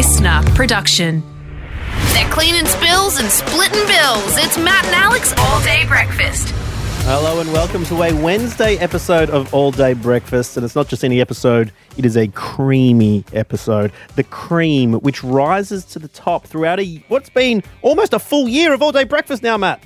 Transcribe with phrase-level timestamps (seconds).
[0.00, 1.22] listener production.
[2.14, 4.38] They're cleaning spills and splitting bills.
[4.38, 6.48] It's Matt and Alex all day breakfast.
[7.02, 10.56] Hello and welcome to a Wednesday episode of All Day Breakfast.
[10.56, 13.92] And it's not just any episode, it is a creamy episode.
[14.16, 18.72] The cream, which rises to the top throughout a, what's been almost a full year
[18.72, 19.84] of All Day Breakfast now, Matt.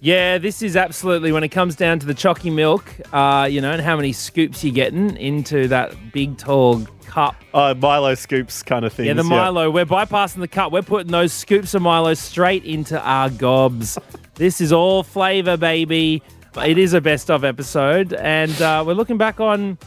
[0.00, 3.70] Yeah, this is absolutely when it comes down to the chalky milk, uh, you know,
[3.70, 6.84] and how many scoops you're getting into that big tall
[7.14, 7.36] cup.
[7.54, 9.06] Uh, Milo scoops kind of thing.
[9.06, 9.70] Yeah, the Milo.
[9.70, 10.72] We're bypassing the cup.
[10.72, 13.96] We're putting those scoops of Milo straight into our gobs.
[14.34, 16.22] this is all flavour, baby.
[16.56, 19.78] It is a best of episode, and uh, we're looking back on.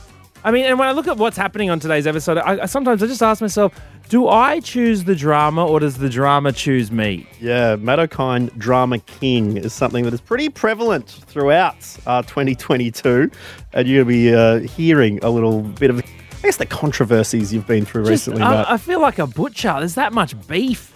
[0.46, 3.04] I mean, and when I look at what's happening on today's episode, I, I sometimes
[3.04, 3.74] I just ask myself,
[4.08, 7.28] do I choose the drama or does the drama choose me?
[7.42, 11.76] Yeah, Matt Okine Drama King is something that is pretty prevalent throughout
[12.06, 13.30] uh, 2022.
[13.74, 16.02] And you're going to be uh, hearing a little bit of,
[16.38, 18.44] I guess, the controversies you've been through Just- recently.
[18.44, 19.76] I, I feel like a butcher.
[19.80, 20.94] There's that much beef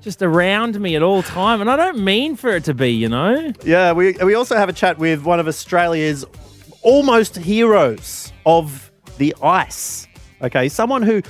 [0.00, 3.08] just around me at all time, and I don't mean for it to be, you
[3.08, 3.52] know.
[3.64, 6.24] Yeah, we, we also have a chat with one of Australia's
[6.82, 10.06] almost heroes of the ice.
[10.42, 11.22] Okay, someone who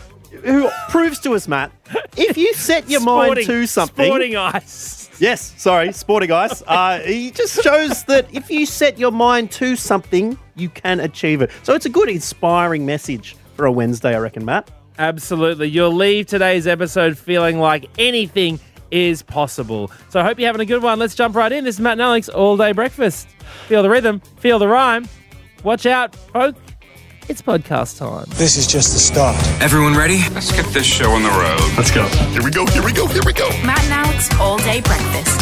[0.42, 1.70] who proves to us, Matt,
[2.16, 4.04] if you set your mind to something.
[4.06, 5.08] sporting ice.
[5.20, 6.60] Yes, sorry, sporting ice.
[6.66, 11.40] Uh, he just shows that if you set your mind to something, you can achieve
[11.40, 11.52] it.
[11.62, 14.70] So it's a good, inspiring message for a Wednesday, I reckon, Matt.
[14.98, 15.68] Absolutely.
[15.68, 18.60] You'll leave today's episode feeling like anything
[18.90, 19.90] is possible.
[20.08, 20.98] So I hope you're having a good one.
[20.98, 21.64] Let's jump right in.
[21.64, 23.28] This is Matt and Alex All Day Breakfast.
[23.66, 25.08] Feel the rhythm, feel the rhyme.
[25.64, 26.54] Watch out, folk.
[27.26, 28.26] It's podcast time.
[28.36, 29.34] This is just the start.
[29.62, 30.18] Everyone ready?
[30.34, 31.72] Let's get this show on the road.
[31.78, 32.06] Let's go.
[32.06, 32.66] Here we go.
[32.66, 33.06] Here we go.
[33.06, 33.48] Here we go.
[33.64, 35.40] Matt and Alex all day breakfast.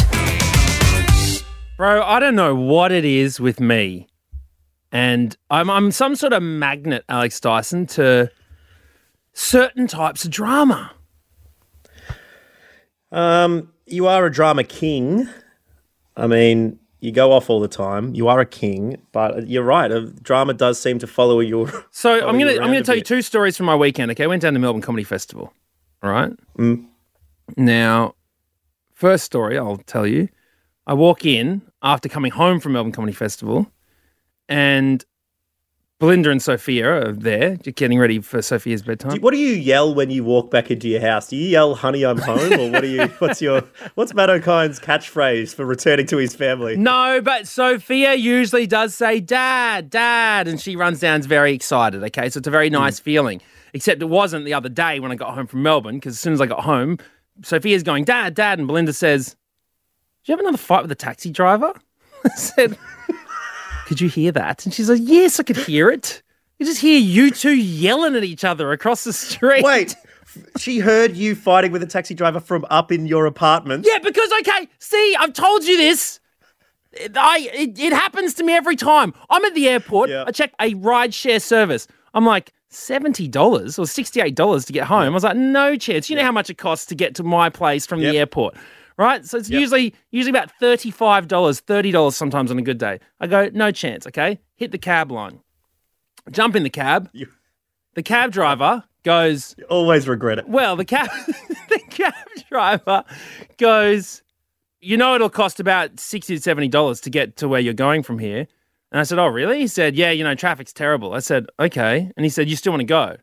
[1.75, 4.07] Bro, I don't know what it is with me.
[4.93, 8.29] And I'm, I'm some sort of magnet, Alex Dyson, to
[9.33, 10.91] certain types of drama.
[13.11, 15.27] Um, you are a drama king.
[16.15, 18.13] I mean, you go off all the time.
[18.13, 19.91] You are a king, but you're right.
[20.23, 21.67] Drama does seem to follow your.
[21.91, 24.11] So follow I'm gonna I'm gonna tell you two stories from my weekend.
[24.11, 25.51] Okay, I went down to Melbourne Comedy Festival.
[26.01, 26.31] All right.
[27.57, 28.15] Now,
[28.93, 30.29] first story I'll tell you.
[30.85, 33.71] I walk in after coming home from Melbourne Comedy Festival,
[34.53, 35.03] and
[35.99, 39.21] Belinda and Sophia are there, getting ready for Sophia's bedtime.
[39.21, 41.29] What do you yell when you walk back into your house?
[41.29, 43.05] Do you yell "Honey, I'm home," or what do you?
[43.19, 43.63] What's your?
[43.95, 46.75] What's Matt Okine's catchphrase for returning to his family?
[46.75, 52.03] No, but Sophia usually does say dad, dad, and she runs down very excited.
[52.03, 52.75] Okay, so it's a very hmm.
[52.75, 53.41] nice feeling.
[53.73, 56.33] Except it wasn't the other day when I got home from Melbourne, because as soon
[56.33, 56.99] as I got home,
[57.41, 61.31] Sophia's going, Dad, Dad, and Belinda says, Do you have another fight with the taxi
[61.31, 61.73] driver?
[62.25, 62.77] I said,
[63.85, 64.65] Could you hear that?
[64.65, 66.21] And she's like, Yes, I could hear it.
[66.59, 69.63] You just hear you two yelling at each other across the street.
[69.63, 69.95] Wait,
[70.57, 73.85] she heard you fighting with a taxi driver from up in your apartment.
[73.87, 76.19] Yeah, because okay, see, I've told you this.
[76.93, 79.13] It- I it, it happens to me every time.
[79.29, 80.09] I'm at the airport.
[80.11, 80.23] Yeah.
[80.27, 81.87] I check a ride share service.
[82.13, 85.01] I'm like seventy dollars or sixty eight dollars to get home.
[85.01, 86.09] I was like, no chance.
[86.09, 88.11] You know how much it costs to get to my place from Yep.
[88.11, 88.55] the airport,
[88.97, 89.25] right?
[89.25, 92.99] So it's usually usually about thirty five dollars, thirty dollars sometimes on a good day.
[93.19, 94.05] I go, no chance.
[94.07, 95.39] Okay, hit the cab line,
[96.31, 97.09] jump in the cab.
[97.13, 97.29] You-
[97.95, 99.53] The cab driver goes.
[99.57, 100.47] You always regret it.
[100.47, 101.09] Well, the cab
[101.69, 102.13] the cab
[102.49, 103.03] driver
[103.57, 104.21] goes,
[104.81, 108.03] you know it'll cost about sixty to seventy dollars to get to where you're going
[108.03, 108.47] from here.
[108.91, 109.59] And I said, Oh, really?
[109.59, 111.13] He said, Yeah, you know, traffic's terrible.
[111.13, 112.11] I said, Okay.
[112.15, 113.17] And he said, You still want to go?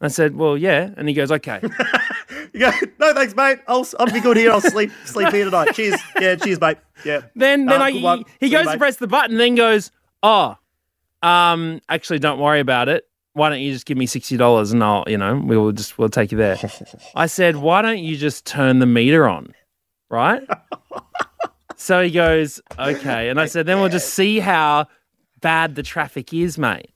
[0.00, 0.90] I said, Well, yeah.
[0.96, 1.60] And he goes, Okay.
[2.52, 3.58] You go, no thanks, mate.
[3.68, 4.50] I'll I'll be good here.
[4.52, 5.74] I'll sleep sleep here tonight.
[5.74, 6.00] Cheers.
[6.20, 6.78] Yeah, cheers, mate.
[7.04, 7.22] Yeah.
[7.36, 9.90] then then Ah, I he, he See you, goes to press the button, then goes,
[10.22, 10.56] Oh,
[11.22, 13.04] um, actually don't worry about it.
[13.34, 15.98] Why don't you just give me sixty dollars and I'll, you know, we will just
[15.98, 16.58] we'll take you there.
[17.14, 19.54] I said, Why don't you just turn the meter on?
[20.10, 20.42] Right?
[21.76, 23.28] so he goes, Okay.
[23.28, 24.86] And I said, then we'll just see how
[25.40, 26.90] bad the traffic is, mate.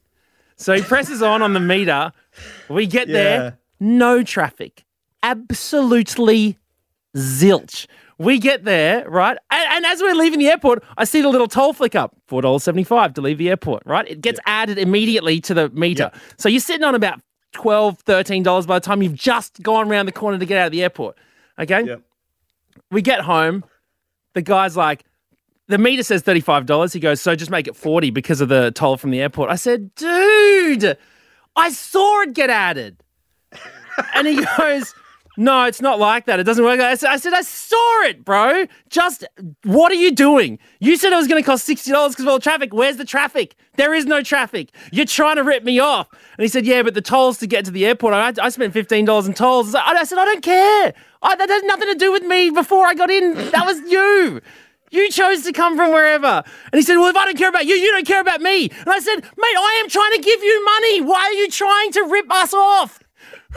[0.57, 2.13] So he presses on on the meter.
[2.69, 3.13] We get Yeah.
[3.15, 4.85] there, no traffic.
[5.23, 6.59] Absolutely
[7.17, 7.87] zilch.
[8.19, 9.37] We get there, right?
[9.51, 13.15] And, and as we're leaving the airport, I see the little toll flick up $4.75
[13.15, 14.09] to leave the airport, right?
[14.09, 16.11] It gets added immediately to the meter.
[16.39, 17.21] So you're sitting on about
[17.55, 20.73] $12, $13 by the time you've just gone around the corner to get out of
[20.73, 21.17] the airport.
[21.59, 21.85] Okay?
[21.85, 22.03] Yep.
[22.91, 23.65] We get home.
[24.35, 25.05] The guy's like,
[25.69, 26.93] the meter says $35.
[26.93, 29.51] He goes, so just make it 40 because of the toll from the airport.
[29.51, 30.97] I said, dude,
[31.57, 33.03] I saw it get added.
[34.15, 34.95] and he goes,
[35.37, 36.41] No, it's not like that.
[36.41, 36.79] It doesn't work.
[36.81, 38.67] I said, I saw it, bro.
[38.91, 39.25] Just
[39.65, 40.59] what are you doing?
[40.81, 42.75] You said it was going to cost sixty dollars because of all the traffic.
[42.75, 43.55] Where's the traffic?
[43.77, 44.71] There is no traffic.
[44.93, 46.09] You're trying to rip me off.
[46.13, 48.13] And he said, Yeah, but the tolls to get to the airport.
[48.13, 49.75] I, I spent fifteen dollars in tolls.
[49.75, 50.93] I said, I don't care.
[51.23, 52.51] I, that has nothing to do with me.
[52.51, 54.41] Before I got in, that was you.
[54.91, 56.27] You chose to come from wherever.
[56.27, 58.69] And he said, Well, if I don't care about you, you don't care about me.
[58.69, 61.01] And I said, Mate, I am trying to give you money.
[61.01, 63.02] Why are you trying to rip us off?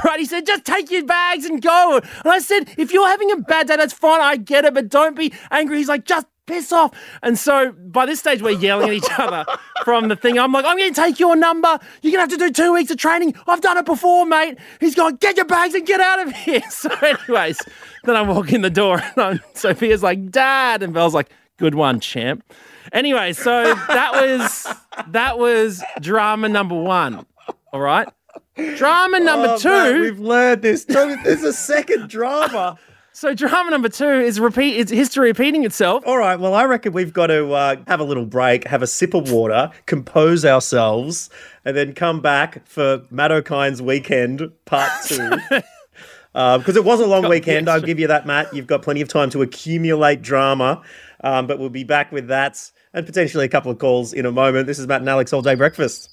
[0.04, 1.98] Right, he said, just take your bags and go.
[1.98, 4.22] And I said, if you're having a bad day, that's fine.
[4.22, 5.78] I get it, but don't be angry.
[5.78, 6.92] He's like, just piss off.
[7.24, 9.46] And so by this stage, we're yelling at each other
[9.84, 10.38] from the thing.
[10.38, 11.80] I'm like, I'm going to take your number.
[12.02, 13.36] You're going to have to do two weeks of training.
[13.48, 14.58] I've done it before, mate.
[14.80, 16.62] He's going, get your bags and get out of here.
[16.70, 17.60] So, anyways,
[18.04, 20.84] then I walk in the door and I'm, Sophia's like, Dad.
[20.84, 22.44] And Belle's like, good one, champ.
[22.92, 24.68] Anyway, so that was
[25.08, 27.26] that was drama number one.
[27.74, 28.08] All right.
[28.78, 29.70] Drama number Oh, two.
[29.70, 30.86] mate, we've learned this.
[30.86, 32.78] There's a second drama.
[33.12, 34.78] so drama number two is repeat.
[34.78, 36.04] It's history repeating itself.
[36.06, 36.40] All right.
[36.40, 39.30] Well, I reckon we've got to uh, have a little break, have a sip of
[39.32, 41.30] water, compose ourselves,
[41.66, 45.30] and then come back for Matt Okine's weekend part two.
[46.34, 48.54] Because it was a long weekend, I'll give you that, Matt.
[48.54, 50.82] You've got plenty of time to accumulate drama,
[51.24, 54.32] um, but we'll be back with that and potentially a couple of calls in a
[54.32, 54.68] moment.
[54.68, 56.10] This is Matt and Alex All Day Breakfast.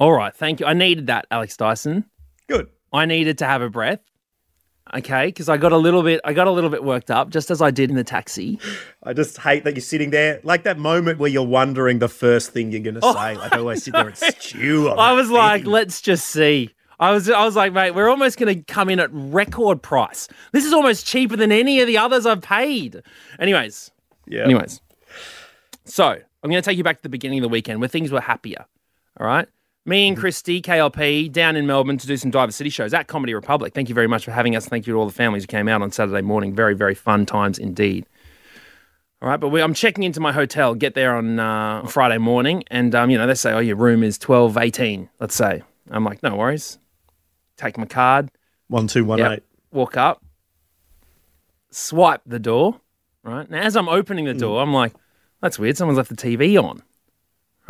[0.00, 0.34] All right.
[0.34, 0.66] Thank you.
[0.66, 2.06] I needed that, Alex Dyson.
[2.48, 2.68] Good.
[2.92, 4.00] I needed to have a breath.
[4.92, 7.50] Okay, because I got a little bit, I got a little bit worked up, just
[7.52, 8.58] as I did in the taxi.
[9.04, 12.52] I just hate that you're sitting there, like that moment where you're wondering the first
[12.52, 13.36] thing you're going to oh, say.
[13.36, 14.88] Like I always sit there and stew.
[14.88, 15.70] Oh, I was like, thing.
[15.70, 16.70] let's just see.
[16.98, 20.28] I was, I was like, mate, we're almost going to come in at record price.
[20.52, 23.00] This is almost cheaper than any of the others I've paid.
[23.38, 23.92] Anyways,
[24.26, 24.44] yeah.
[24.44, 24.80] Anyways,
[25.84, 28.10] so I'm going to take you back to the beginning of the weekend where things
[28.10, 28.64] were happier.
[29.18, 29.46] All right.
[29.86, 33.32] Me and Christy, KLP, down in Melbourne to do some Diver City shows at Comedy
[33.32, 33.72] Republic.
[33.72, 34.66] Thank you very much for having us.
[34.66, 36.54] Thank you to all the families who came out on Saturday morning.
[36.54, 38.04] Very, very fun times indeed.
[39.22, 42.62] All right, but we, I'm checking into my hotel, get there on uh, Friday morning,
[42.70, 46.22] and um, you know they say, "Oh, your room is 1218." Let's say, I'm like,
[46.22, 46.78] "No worries."
[47.58, 48.30] Take my card,
[48.68, 49.42] One, two, one, Yep.
[49.72, 50.24] walk up,
[51.70, 52.80] swipe the door.
[53.22, 54.94] Right now, as I'm opening the door, I'm like,
[55.42, 55.76] "That's weird.
[55.76, 56.82] Someone's left the TV on."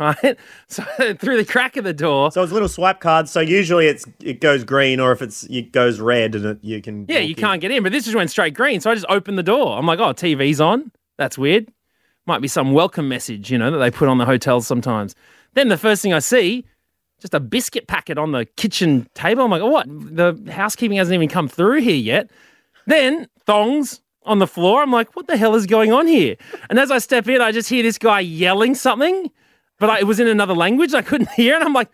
[0.01, 0.37] Right,
[0.67, 0.83] so
[1.13, 3.29] through the crack of the door, So it's little swipe card.
[3.29, 6.81] So usually it's it goes green, or if it's it goes red, and it, you
[6.81, 7.05] can.
[7.07, 7.35] yeah, you in.
[7.35, 7.83] can't get in.
[7.83, 9.77] But this just went straight green, so I just opened the door.
[9.77, 10.91] I'm like, "Oh, TV's on.
[11.17, 11.71] That's weird.
[12.25, 15.13] Might be some welcome message, you know, that they put on the hotels sometimes."
[15.53, 16.65] Then the first thing I see,
[17.19, 19.43] just a biscuit packet on the kitchen table.
[19.43, 19.85] I'm like, oh, "What?
[19.87, 22.31] The housekeeping hasn't even come through here yet."
[22.87, 24.81] Then thongs on the floor.
[24.81, 26.35] I'm like, what the hell is going on here?
[26.69, 29.31] And as I step in, I just hear this guy yelling something,
[29.81, 31.55] but I, it was in another language I couldn't hear.
[31.55, 31.89] And I'm like,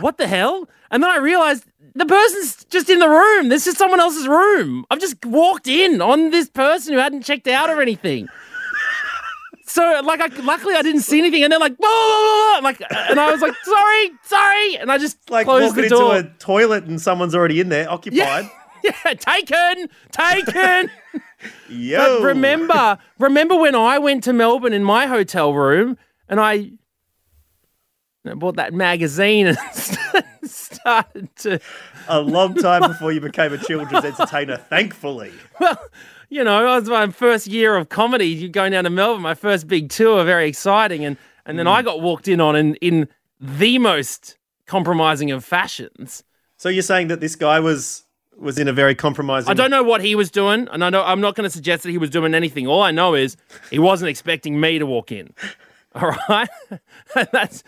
[0.00, 0.68] what the hell?
[0.90, 3.48] And then I realized the person's just in the room.
[3.48, 4.86] This is someone else's room.
[4.90, 8.28] I've just walked in on this person who hadn't checked out or anything.
[9.64, 12.82] So, like, I, luckily I didn't see anything, and they're like, blah, blah, blah, like,
[13.08, 16.16] and I was like, sorry, sorry, and I just like closed walking the door.
[16.16, 18.50] into a toilet and someone's already in there, occupied.
[18.84, 20.90] yeah, taken, taken.
[21.70, 22.18] Yo.
[22.18, 25.96] But remember, remember when I went to Melbourne in my hotel room
[26.28, 26.72] and I
[28.24, 29.58] I bought that magazine and
[30.44, 31.60] started to,
[32.08, 35.32] a long time before you became a children's entertainer, thankfully.
[35.58, 35.78] well,
[36.28, 38.26] you know, it was my first year of comedy.
[38.26, 41.82] You going down to Melbourne, my first big tour, very exciting, and and then I
[41.82, 41.84] mm.
[41.84, 43.08] got walked in on in in
[43.40, 46.22] the most compromising of fashions.
[46.56, 48.04] So you're saying that this guy was
[48.38, 49.50] was in a very compromising.
[49.50, 51.82] I don't know what he was doing, and I know I'm not going to suggest
[51.82, 52.66] that he was doing anything.
[52.66, 53.36] All I know is
[53.70, 55.34] he wasn't expecting me to walk in.
[55.94, 56.48] All right,
[57.14, 57.62] that's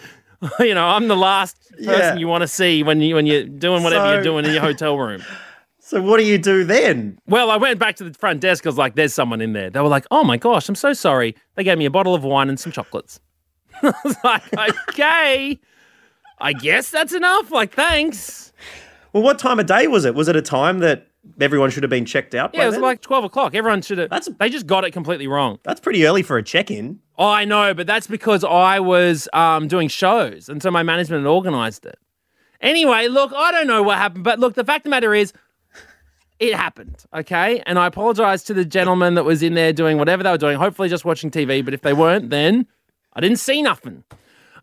[0.60, 2.14] you know I'm the last person Yeah.
[2.16, 4.62] you want to see when you when you're doing whatever So- you're doing in your
[4.70, 5.22] hotel room.
[5.78, 7.18] So what do you do then?
[7.26, 8.64] Well, I went back to the front desk.
[8.64, 10.94] I was like, "There's someone in there." They were like, "Oh my gosh, I'm so
[10.94, 13.20] sorry." They gave me a bottle of wine and some chocolates.
[13.82, 14.42] I was like,
[14.88, 15.60] "Okay,
[16.38, 18.52] I guess that's enough." Like, thanks.
[19.12, 20.14] Well, what time of day was it?
[20.14, 21.06] Was it a time that
[21.40, 22.50] everyone should have been checked out?
[22.54, 22.82] Yeah, it was then?
[22.82, 23.54] like twelve o'clock.
[23.54, 24.10] Everyone should have.
[24.10, 25.58] That's- They just got it completely wrong.
[25.62, 27.00] that's pretty early for a check-in.
[27.18, 31.24] Oh, I know, but that's because I was um, doing shows, and so my management
[31.24, 31.98] had organised it.
[32.60, 35.32] Anyway, look, I don't know what happened, but look, the fact of the matter is,
[36.40, 37.62] it happened, okay?
[37.66, 40.58] And I apologise to the gentleman that was in there doing whatever they were doing,
[40.58, 42.66] hopefully just watching TV, but if they weren't, then
[43.12, 44.02] I didn't see nothing.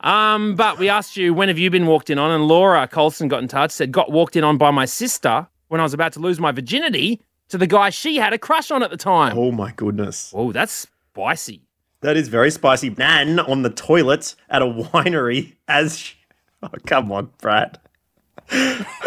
[0.01, 2.31] Um, but we asked you, when have you been walked in on?
[2.31, 5.79] And Laura Colson got in touch, said, got walked in on by my sister when
[5.79, 8.83] I was about to lose my virginity to the guy she had a crush on
[8.83, 9.37] at the time.
[9.37, 10.33] Oh my goodness.
[10.35, 11.61] Oh, that's spicy.
[12.01, 12.89] That is very spicy.
[12.89, 15.97] Nan on the toilet at a winery as.
[15.97, 16.15] She...
[16.61, 17.79] Oh, come on, Brad.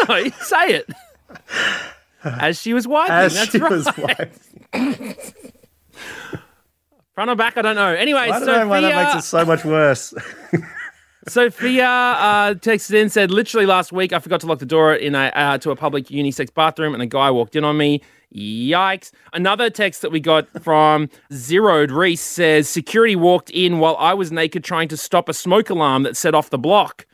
[0.08, 0.90] No, say it.
[2.24, 3.14] As she was wiping.
[3.14, 3.70] As That's she right.
[3.70, 5.16] was wiping.
[7.14, 7.94] Front or back, I don't know.
[7.94, 10.14] Anyway, I don't Sophia, know why that makes it so much worse.
[11.26, 15.14] Sophia uh, texted in said, literally last week I forgot to lock the door in
[15.14, 18.02] a, uh, to a public unisex bathroom and a guy walked in on me.
[18.34, 19.12] Yikes.
[19.32, 24.32] Another text that we got from Zeroed Reese says, security walked in while I was
[24.32, 27.06] naked trying to stop a smoke alarm that set off the block.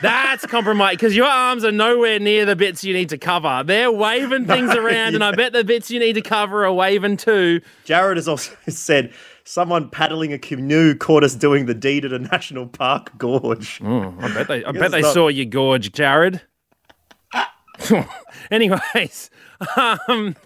[0.00, 3.62] That's compromise because your arms are nowhere near the bits you need to cover.
[3.64, 7.16] They're waving things around, and I bet the bits you need to cover are waving
[7.16, 7.60] too.
[7.84, 9.12] Jared has also said
[9.44, 13.80] someone paddling a canoe caught us doing the deed at a national park gorge.
[13.82, 15.14] I bet they, I guess bet they not.
[15.14, 16.40] saw you gorge, Jared.
[18.50, 19.30] Anyways,
[19.76, 20.36] um,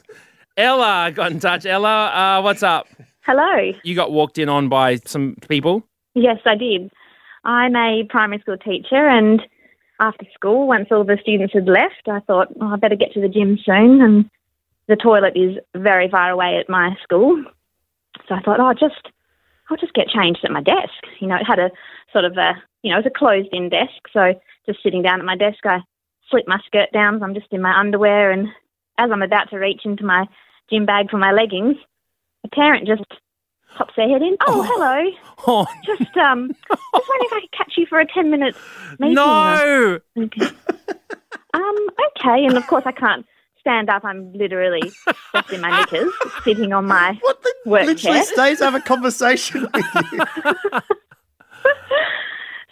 [0.56, 1.66] Ella got in touch.
[1.66, 2.86] Ella, uh, what's up?
[3.22, 3.72] Hello.
[3.82, 5.86] You got walked in on by some people.
[6.14, 6.90] Yes, I did.
[7.46, 9.40] I'm a primary school teacher, and
[10.00, 13.20] after school, once all the students had left, I thought, oh, I better get to
[13.20, 14.02] the gym soon.
[14.02, 14.30] And
[14.88, 17.42] the toilet is very far away at my school,
[18.28, 19.12] so I thought, oh, just
[19.70, 21.06] I'll just get changed at my desk.
[21.20, 21.70] You know, it had a
[22.12, 24.34] sort of a, you know, it was a closed-in desk, so
[24.66, 25.80] just sitting down at my desk, I
[26.30, 27.18] slip my skirt down.
[27.18, 28.48] So I'm just in my underwear, and
[28.98, 30.26] as I'm about to reach into my
[30.68, 31.76] gym bag for my leggings,
[32.44, 33.04] a parent just
[33.76, 34.36] pops their head in.
[34.46, 35.10] Oh, hello.
[35.48, 38.56] Oh, Just um, just wondering if I could catch you for a ten minute
[38.98, 39.14] meeting.
[39.14, 40.00] no.
[40.18, 40.46] Okay.
[41.54, 41.76] Um,
[42.18, 43.24] okay, and of course I can't
[43.60, 44.02] stand up.
[44.04, 44.90] I'm literally
[45.34, 47.52] just in my knickers, sitting on my What the?
[47.66, 48.24] work Literally chair.
[48.24, 50.80] stays to have a conversation with you.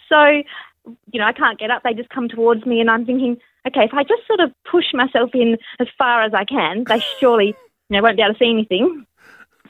[0.09, 0.23] So,
[1.11, 1.81] you know, I can't get up.
[1.83, 4.85] They just come towards me, and I'm thinking, okay, if I just sort of push
[4.93, 8.39] myself in as far as I can, they surely, you know, won't be able to
[8.39, 9.05] see anything.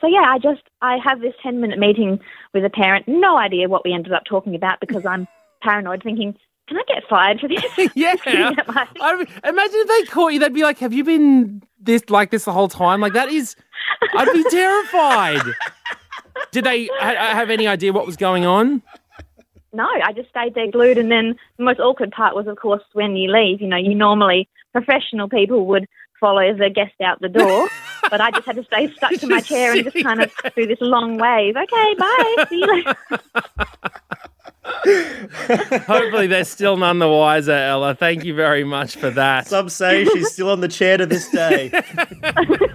[0.01, 2.19] So yeah, I just I have this ten minute meeting
[2.53, 3.07] with a parent.
[3.07, 5.27] No idea what we ended up talking about because I'm
[5.61, 6.35] paranoid, thinking,
[6.67, 7.63] can I get fired for this?
[7.95, 8.15] Yeah.
[8.67, 12.09] My- I mean, imagine if they caught you, they'd be like, "Have you been this
[12.09, 13.55] like this the whole time?" Like that is,
[14.15, 15.41] I'd be terrified.
[16.51, 18.81] Did they ha- have any idea what was going on?
[19.73, 20.97] No, I just stayed there glued.
[20.97, 23.61] And then the most awkward part was, of course, when you leave.
[23.61, 25.85] You know, you normally professional people would
[26.19, 27.67] follow the guest out the door,
[28.09, 30.67] but I just had to stay stuck to my chair and just kind of do
[30.67, 31.55] this long wave.
[31.55, 32.45] Okay, bye.
[32.49, 32.95] See you later.
[35.85, 37.95] Hopefully, they're still none the wiser, Ella.
[37.95, 39.47] Thank you very much for that.
[39.47, 41.69] Some say she's still on the chair to this day.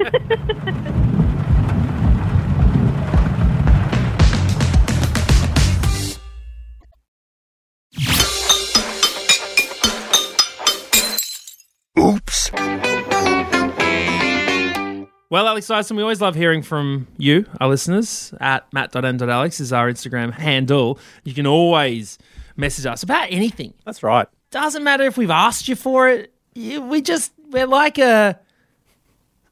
[15.71, 20.99] Dyson, we always love hearing from you, our listeners, at matt.n.alex is our Instagram handle.
[21.23, 22.19] You can always
[22.57, 23.73] message us about anything.
[23.85, 24.27] That's right.
[24.51, 26.33] Doesn't matter if we've asked you for it.
[26.57, 28.35] We just, we're like uh,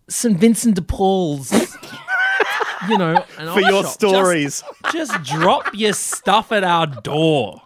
[0.09, 0.37] a St.
[0.37, 1.53] Vincent de Paul's,
[2.89, 3.93] you know, For your shop.
[3.93, 7.63] stories, Just, just drop your stuff at our door.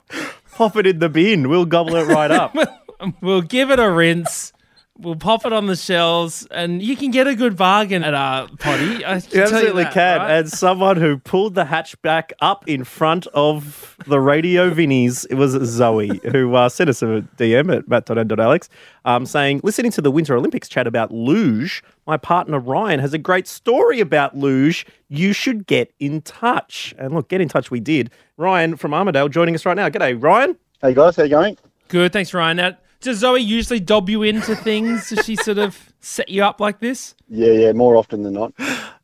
[0.52, 1.48] pop it in the bin.
[1.48, 2.54] We'll gobble it right up.
[3.20, 4.52] We'll give it a rinse.
[4.98, 8.46] We'll pop it on the shelves, and you can get a good bargain at our
[8.58, 9.02] potty.
[9.02, 10.18] I You tell absolutely that, can.
[10.20, 10.30] right?
[10.32, 15.52] And someone who pulled the hatchback up in front of the radio Vinnies, it was
[15.52, 18.68] Zoe, who uh, sent us a DM at matt.n.alex
[19.06, 23.18] um, saying, listening to the Winter Olympics chat about luge, my partner Ryan has a
[23.18, 24.84] great story about luge.
[25.08, 26.94] You should get in touch.
[26.98, 28.10] And look, get in touch we did.
[28.36, 29.88] Ryan from Armadale joining us right now.
[29.88, 30.54] G'day, Ryan.
[30.82, 31.56] Hey guys, how you going?
[31.88, 32.56] Good, thanks, Ryan.
[32.58, 35.10] Now, does Zoe usually dob you into things?
[35.10, 37.14] Does she sort of set you up like this?
[37.28, 38.52] Yeah, yeah, more often than not.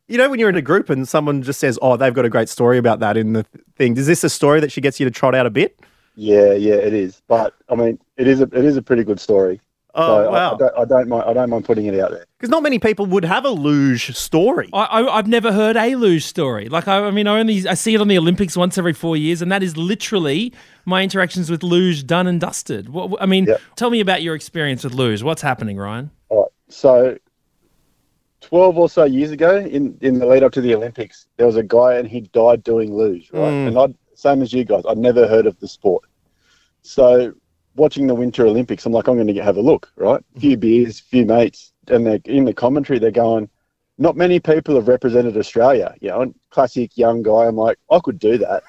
[0.07, 2.29] You know, when you're in a group and someone just says, oh, they've got a
[2.29, 5.05] great story about that in the thing, is this a story that she gets you
[5.05, 5.79] to trot out a bit?
[6.15, 7.21] Yeah, yeah, it is.
[7.27, 9.61] But I mean, it is a it is a pretty good story.
[9.95, 10.53] Oh, so I- wow.
[10.53, 11.23] I, don't, I don't mind.
[11.27, 12.25] I don't mind putting it out there.
[12.37, 14.69] Because not many people would have a luge story.
[14.71, 16.69] I, I, I've never heard a luge story.
[16.69, 19.17] Like, I, I mean, I only I see it on the Olympics once every four
[19.17, 20.53] years, and that is literally
[20.85, 22.89] my interactions with luge done and dusted.
[22.89, 23.61] What, I mean, Yep.
[23.75, 25.23] tell me about your experience with luge.
[25.23, 26.11] What's happening, Ryan?
[26.29, 26.51] All right.
[26.69, 27.17] So,
[28.41, 31.55] twelve or so years ago, in in the lead up to the Olympics, there was
[31.55, 33.31] a guy and he died doing luge.
[33.33, 33.67] Right, mm.
[33.67, 36.03] and I same as you guys, I'd never heard of the sport.
[36.83, 37.33] So,
[37.75, 39.91] watching the Winter Olympics, I'm like, I'm going to have a look.
[39.95, 42.99] Right, a few beers, few mates, and they're in the commentary.
[42.99, 43.49] They're going.
[44.01, 45.93] Not many people have represented Australia.
[45.99, 47.45] You know, and classic young guy.
[47.47, 48.63] I'm like, I could do that.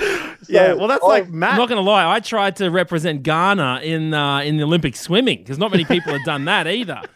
[0.48, 1.56] yeah, well, that's I- like I'm Matt.
[1.56, 2.10] not going to lie.
[2.14, 6.12] I tried to represent Ghana in uh, in the Olympic swimming because not many people
[6.12, 7.00] have done that either.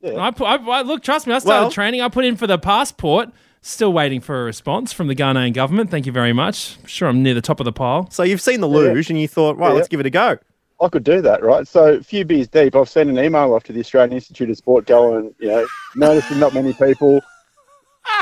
[0.00, 0.20] Yeah.
[0.20, 1.32] I, put, I, I look, trust me.
[1.34, 2.02] I started Well- training.
[2.02, 3.30] I put in for the passport.
[3.68, 5.90] Still waiting for a response from the Ghanaian government.
[5.90, 6.78] Thank you very much.
[6.86, 8.08] Sure, I'm near the top of the pile.
[8.10, 9.74] So you've seen the luge and you thought, right, Yeah.
[9.74, 10.38] let's give it a go.
[10.80, 11.68] I could do that, right?
[11.68, 14.56] So a few beers deep, I've sent an email off to the Australian Institute of
[14.56, 17.20] Sport going, you know, noticing not many people.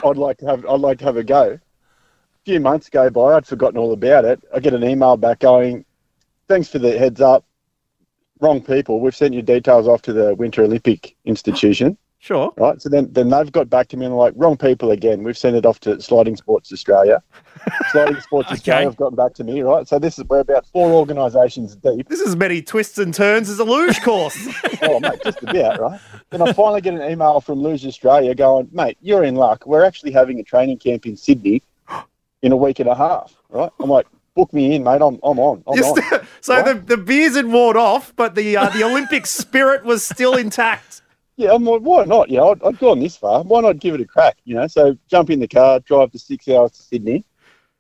[0.05, 1.53] I'd like to have I'd like to have a go.
[1.53, 1.61] A
[2.45, 4.43] few months go by, I'd forgotten all about it.
[4.53, 5.85] I get an email back going,
[6.49, 7.45] Thanks for the heads up.
[8.41, 9.01] Wrong people.
[9.01, 11.97] We've sent your details off to the Winter Olympic Institution.
[12.19, 12.53] Sure.
[12.57, 12.81] Right.
[12.81, 15.23] So then, then they've got back to me and they're like, wrong people again.
[15.23, 17.23] We've sent it off to Sliding Sports Australia.
[17.93, 19.87] Sliding Sports Australia have gotten back to me, right?
[19.87, 22.09] So this is we're about four organisations deep.
[22.09, 24.37] This is as many twists and turns as a luge course.
[24.83, 26.01] oh, mate, just about, right?
[26.31, 29.67] Then I finally get an email from Luge Australia going, mate, you're in luck.
[29.67, 31.63] We're actually having a training camp in Sydney
[32.43, 33.71] in a week and a half, right?
[33.79, 35.03] I'm like, book me in, mate.
[35.03, 35.63] I'm, I'm on.
[35.67, 36.27] I'm on.
[36.41, 40.35] so the, the beers had worn off, but the uh, the Olympic spirit was still
[40.35, 41.03] intact.
[41.37, 42.31] Yeah, I'm like, why not?
[42.31, 43.43] You know, I'd, I'd gone this far.
[43.45, 44.39] Why not give it a crack?
[44.45, 47.25] You know, so jump in the car, drive to six hours to Sydney.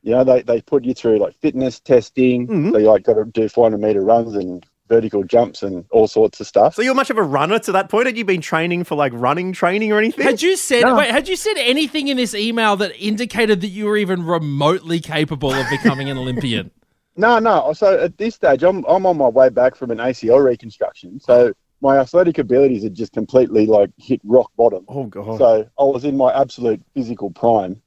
[0.02, 2.46] You know, they, they put you through like fitness testing.
[2.46, 2.72] Mhm.
[2.72, 6.38] So you like got to do 400 meter runs and vertical jumps and all sorts
[6.38, 6.75] of stuff.
[6.76, 8.06] So you're much of a runner to that point.
[8.06, 10.25] Had you been training for like running training or anything?
[10.25, 10.94] Had you said No.
[10.94, 11.10] wait?
[11.10, 15.52] Had you said anything in this email that indicated that you were even remotely capable
[15.52, 16.70] of becoming an Olympian?
[17.18, 17.72] No, no.
[17.72, 21.18] So at this stage, I'm I'm on my way back from an ACL reconstruction.
[21.18, 24.85] So my athletic abilities had just completely like hit rock bottom.
[24.88, 25.38] oh god.
[25.38, 27.80] So I was in my absolute physical prime.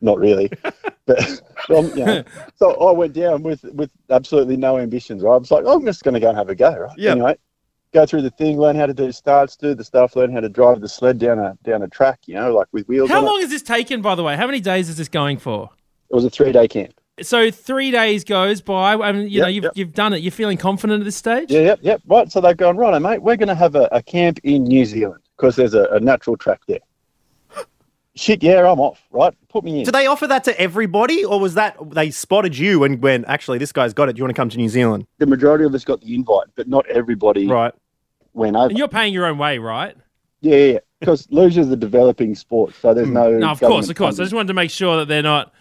[0.00, 0.48] Not really,
[1.06, 1.20] but
[1.74, 2.22] um, you know,
[2.54, 5.22] so I went down with with absolutely no ambitions.
[5.24, 5.34] Right?
[5.34, 6.70] I was like, I'm just going to go and have a go.
[6.76, 6.96] Right?
[6.96, 7.10] Yeah.
[7.12, 7.36] Anyway,
[7.92, 10.48] go through the thing, learn how to do starts, do the stuff, learn how to
[10.48, 12.20] drive the sled down a down a track.
[12.26, 13.10] You know, like with wheels.
[13.10, 13.42] How on long It.
[13.42, 14.36] has this taken, by the way?
[14.36, 15.70] How many days is this going for?
[16.10, 16.94] it was a three day camp.
[17.22, 18.94] So three days goes by.
[18.94, 19.72] I mean, you Yep, know, you've yep.
[19.74, 20.22] you've done it.
[20.22, 21.50] You're feeling confident at this stage.
[21.50, 22.02] Yeah, yep, yep.
[22.06, 22.30] Right.
[22.30, 25.22] So they've gone, right, mate, we're going to have a, a camp in New Zealand
[25.36, 26.80] because there's a, a natural track there.
[28.14, 29.34] Shit, yeah, I'm off, right?
[29.48, 29.84] Put me in.
[29.84, 33.58] Did they offer that to everybody, or was that they spotted you and went, actually,
[33.58, 34.14] this guy's got it.
[34.14, 35.06] Do you want to come to New Zealand?
[35.18, 37.72] the majority of us got the invite, but not everybody Right.
[38.34, 38.68] went over.
[38.68, 39.96] And you're paying your own way, right?
[40.40, 40.78] Yeah, yeah, yeah.
[41.00, 43.14] Because luge is a developing sport, so there's hmm.
[43.14, 43.30] no.
[43.38, 44.18] No, of course, of course.
[44.18, 45.52] I just wanted to make sure that they're not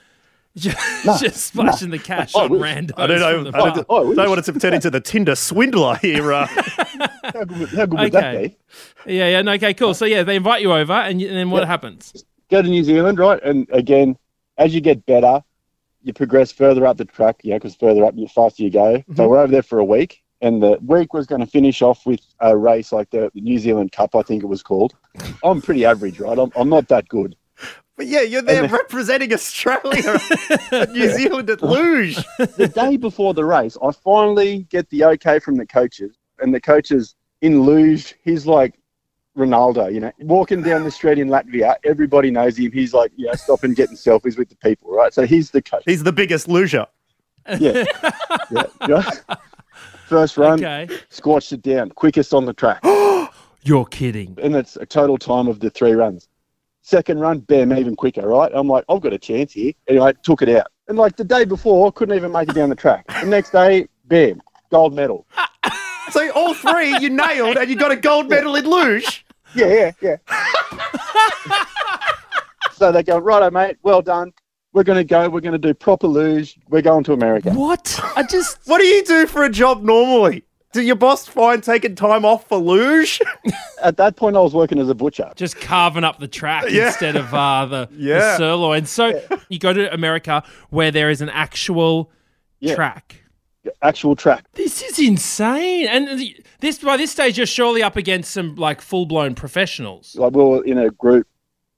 [0.58, 0.78] just,
[1.22, 2.62] just splashing the cash I on wish.
[2.62, 2.92] randos.
[2.98, 3.50] I don't know.
[3.54, 6.34] I don't, Oh, don't want it to turn into the Tinder swindler here.
[6.34, 8.58] Uh, How good, would- how good would that Okay.
[9.06, 9.14] be?
[9.14, 9.42] Yeah, yeah.
[9.42, 9.94] No, okay, cool.
[9.94, 11.68] So yeah, they invite you over, and, you, and then what Yeah.
[11.68, 12.26] happens?
[12.50, 13.42] Go to New Zealand, right?
[13.44, 14.18] And again,
[14.58, 15.42] as you get better,
[16.04, 18.96] you progress further up the track, yeah, because further up, the faster you go.
[19.00, 19.16] Mm-hmm.
[19.16, 22.06] So we're over there for a week, and the week was going to finish off
[22.06, 24.96] with a race like the, the New Zealand Cup, I think it was called.
[25.44, 26.38] I'm pretty average, right?
[26.38, 27.36] I'm, I'm not that good.
[27.98, 30.20] But yeah, you're there And- representing Australia
[30.72, 32.16] at New Zealand at luge.
[32.38, 36.62] the day before the race, I finally get the okay from the coaches, and the
[36.62, 38.80] coaches in luge, he's like
[39.38, 42.72] Ronaldo, you know, walking down the street in Latvia, everybody knows him.
[42.72, 45.14] He's like, you know, stopping getting selfies with the people, right?
[45.14, 45.84] So he's the coach.
[45.86, 46.88] He's the biggest loser.
[47.60, 47.86] Yeah.
[48.52, 48.64] yeah.
[48.88, 49.10] yeah.
[50.08, 52.80] First run, Okay, squashed it down, quickest on the track.
[53.64, 54.38] you're kidding.
[54.42, 56.28] and it's a total time of the three runs.
[56.88, 58.50] Second run, bam, even quicker, right?
[58.54, 59.74] I'm like, I've got a chance here.
[59.90, 60.68] Anyway, took it out.
[60.88, 63.06] And like the day before, couldn't even make it down the track.
[63.08, 65.28] The next day, bam, gold medal.
[66.12, 69.26] So all three you nailed, and you got a gold medal in luge.
[69.54, 71.64] Yeah, yeah, yeah.
[72.72, 74.32] so they go, righto, mate, well done.
[74.72, 75.28] We're going to go.
[75.28, 76.58] We're going to do proper luge.
[76.70, 77.52] We're going to America.
[77.52, 78.00] What?
[78.16, 80.46] I just What do you do for a job normally?
[80.74, 83.22] Do your boss find taking time off for luge?
[83.84, 85.32] At that point, I was working as a butcher.
[85.36, 86.88] just carving up the track Yeah.
[86.88, 88.20] instead of uh, the, Yeah.
[88.20, 88.86] the sirloin.
[88.86, 92.12] So you go to America where there is an actual
[92.60, 92.76] Yeah.
[92.76, 93.24] track.
[93.82, 94.46] Actual track.
[94.54, 95.88] This is insane.
[95.88, 100.16] And the- this by this stage, you're surely up against some like full blown professionals.
[100.18, 101.28] Like we were in a group.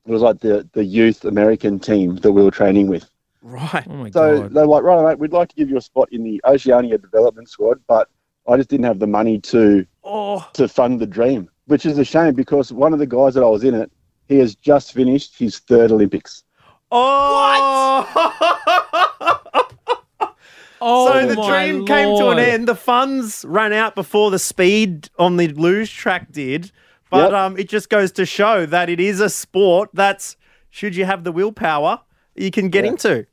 [0.07, 3.07] It was like the, the youth American team that we were training with.
[3.43, 3.85] Right.
[3.87, 4.53] Oh my So god.
[4.53, 7.49] they're like, right, mate, we'd like to give you a spot in the Oceania development
[7.49, 8.09] squad, but
[8.49, 12.03] I just didn't have the money to Oh, to fund the dream, which is a
[12.05, 13.91] shame because one of the guys that I was in it,
[14.27, 16.43] he has just finished his third Olympics.
[16.91, 18.05] oh.
[20.81, 22.65] Oh so the my dream came to an end.
[22.65, 26.71] The funds ran out before the speed on the luge track did.
[27.11, 27.33] But Yep.
[27.33, 30.37] um, it just goes to show that it is a sport that's,
[30.69, 31.99] should you have the willpower,
[32.33, 32.91] you can get Yeah.
[32.91, 33.25] into.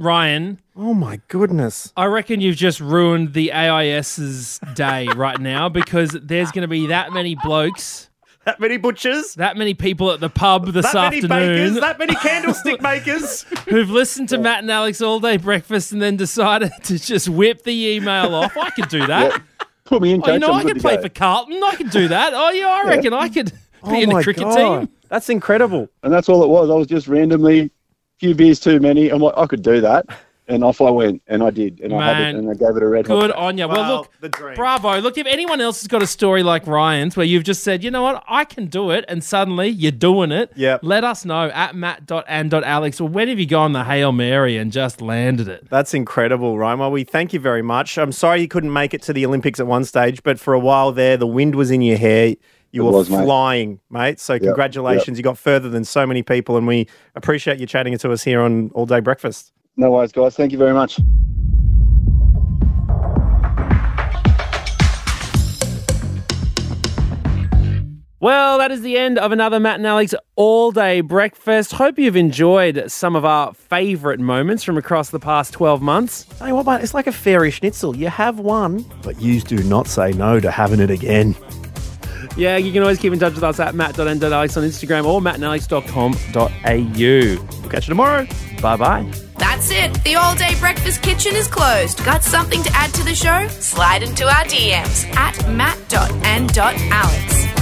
[0.00, 1.92] Ryan, Oh my goodness.
[1.96, 6.86] I reckon you've just ruined the AIS's day right now because there's going to be
[6.86, 8.08] that many blokes,
[8.44, 11.98] That many butchers, that many people at the pub this that many afternoon bakers, that
[11.98, 13.42] many candlestick makers.
[13.68, 17.62] who've listened to Matt and Alex all day breakfast and then decided to just whip
[17.64, 18.56] the email off.
[18.56, 19.42] I could do that.
[19.84, 20.32] Put me in, Oh, coach.
[20.34, 21.02] you know, I'm I could play go.
[21.02, 21.60] for Carlton.
[21.64, 22.32] I could do that.
[22.34, 24.80] Oh, yeah, I reckon I could oh, be oh in the cricket God.
[24.80, 24.88] team.
[25.08, 25.88] That's incredible.
[26.04, 26.70] And that's all it was.
[26.70, 27.72] I was just randomly
[28.20, 29.08] few beers too many.
[29.08, 30.06] I'm like, I could do that.
[30.46, 32.82] And off I went, and I did, and I had it, and I gave it
[32.82, 33.20] a red hot.
[33.20, 33.68] Good on you.
[33.68, 34.56] Well, Well, look, the dream.
[34.56, 35.00] bravo.
[35.00, 37.90] Look, if anyone else has got a story like Ryan's where you've just said, you
[37.92, 40.80] know what, I can do it, and suddenly you're doing it, Yep.
[40.82, 45.00] let us know at matt.and.alex or when have you gone the Hail Mary and just
[45.00, 45.68] landed it?
[45.70, 46.80] That's incredible, Ryan.
[46.80, 47.96] Well, we thank you very much.
[47.96, 50.58] I'm sorry you couldn't make it to the Olympics at one stage, but for a
[50.60, 52.34] while there, the wind was in your hair.
[52.72, 54.20] You It were was, flying, mate.
[54.20, 55.18] So congratulations.
[55.18, 58.40] You got further than so many people, and we appreciate you chatting to us here
[58.40, 59.52] on All Day Breakfast.
[59.76, 60.36] No worries, guys.
[60.36, 61.00] Thank you very much.
[68.22, 71.72] Well, that is the end of another Matt and Alex all day breakfast.
[71.72, 76.24] Hope you've enjoyed some of our favourite moments from across the past 12 months.
[76.38, 77.96] Tell you what, mate, it's like a fairy schnitzel.
[77.96, 81.34] You have one, but you do not say no to having it again.
[82.36, 87.60] Yeah, you can always keep in touch with us at matt.and.alex on Instagram or mattandalex.com.au.
[87.60, 88.26] We'll catch you tomorrow.
[88.62, 89.10] Bye bye.
[89.38, 90.02] That's it.
[90.04, 92.04] The all day breakfast kitchen is closed.
[92.04, 93.46] Got something to add to the show?
[93.48, 97.59] Slide into our DMs at matt.and.alex.